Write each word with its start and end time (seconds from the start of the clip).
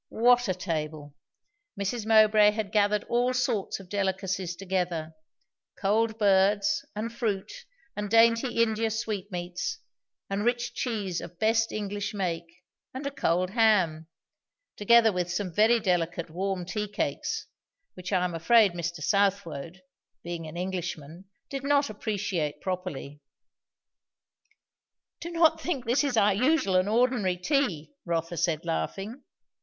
What 0.09 0.47
a 0.47 0.55
table! 0.55 1.13
Mrs. 1.79 2.07
Mowbray 2.07 2.49
had 2.49 2.71
gathered 2.71 3.03
all 3.03 3.35
sorts 3.35 3.79
of 3.79 3.87
delicacies 3.87 4.55
together; 4.55 5.13
cold 5.79 6.17
birds, 6.17 6.83
and 6.95 7.13
fruit, 7.13 7.51
and 7.95 8.09
dainty 8.09 8.63
India 8.63 8.89
sweetmeats, 8.89 9.77
and 10.27 10.43
rich 10.43 10.73
cheese 10.73 11.21
of 11.21 11.37
best 11.37 11.71
English 11.71 12.15
make, 12.15 12.63
and 12.95 13.05
a 13.05 13.11
cold 13.11 13.51
ham; 13.51 14.07
together 14.75 15.11
with 15.13 15.31
some 15.31 15.53
very 15.53 15.79
delicate 15.79 16.31
warm 16.31 16.65
tea 16.65 16.87
cakes, 16.87 17.45
which 17.93 18.11
I 18.11 18.25
am 18.25 18.33
afraid 18.33 18.71
Mr. 18.73 19.03
Southwode, 19.03 19.83
being 20.23 20.47
an 20.47 20.57
Englishman, 20.57 21.25
did 21.51 21.63
not 21.63 21.91
appreciate 21.91 22.59
properly. 22.59 23.21
"Do 25.19 25.29
not 25.29 25.61
think 25.61 25.85
this 25.85 26.03
is 26.03 26.17
our 26.17 26.33
usual 26.33 26.75
and 26.75 26.89
ordinary 26.89 27.37
tea!" 27.37 27.91
Rotha 28.03 28.37
said 28.37 28.65
laughing. 28.65 29.23